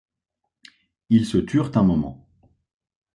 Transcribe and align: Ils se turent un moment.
Ils 1.11 1.27
se 1.27 1.37
turent 1.37 1.77
un 1.77 1.83
moment. 1.83 2.27